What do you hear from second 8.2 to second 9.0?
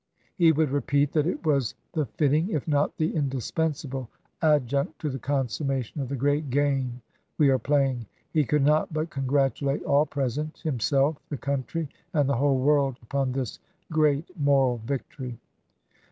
He could not